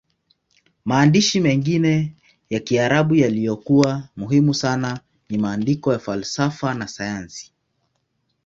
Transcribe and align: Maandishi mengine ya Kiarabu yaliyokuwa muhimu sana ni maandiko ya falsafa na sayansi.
Maandishi 0.85 1.39
mengine 1.39 2.13
ya 2.49 2.59
Kiarabu 2.59 3.15
yaliyokuwa 3.15 4.09
muhimu 4.15 4.53
sana 4.53 4.99
ni 5.29 5.37
maandiko 5.37 5.93
ya 5.93 5.99
falsafa 5.99 6.73
na 6.73 6.87
sayansi. 6.87 7.51